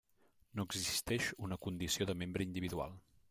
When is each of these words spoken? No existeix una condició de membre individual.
No 0.59 0.63
existeix 0.69 1.27
una 1.49 1.59
condició 1.67 2.09
de 2.11 2.15
membre 2.25 2.47
individual. 2.49 2.97